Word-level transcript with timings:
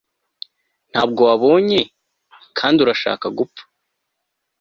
ntabwo 0.91 1.21
wabonye, 1.29 1.81
kandi 2.57 2.77
urashaka 2.81 3.25
gupfa!.. 3.37 3.63